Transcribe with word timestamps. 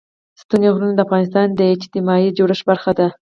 ستوني 0.41 0.67
غرونه 0.75 0.93
د 0.95 0.99
افغانستان 1.05 1.47
د 1.53 1.61
اجتماعي 1.75 2.29
جوړښت 2.37 2.63
برخه 2.69 2.91
ده. 2.99 3.07